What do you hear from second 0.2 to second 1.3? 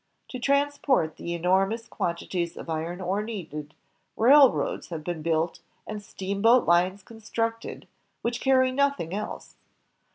To trans port